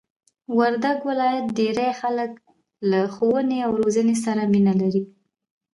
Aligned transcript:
وردګ 0.57 0.97
ولایت 1.09 1.45
ډېرئ 1.57 1.91
خلک 2.01 2.31
له 2.89 2.99
ښوونې 3.13 3.59
او 3.65 3.71
روزنې 3.81 4.15
سره 4.25 4.41
مینه 4.53 4.73
لري! 4.81 5.03